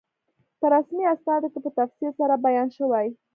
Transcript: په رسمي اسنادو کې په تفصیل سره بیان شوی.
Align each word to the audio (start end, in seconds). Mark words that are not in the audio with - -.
په 0.59 0.65
رسمي 0.73 1.03
اسنادو 1.13 1.47
کې 1.53 1.59
په 1.65 1.69
تفصیل 1.79 2.11
سره 2.19 2.41
بیان 2.45 2.67
شوی. 2.77 3.07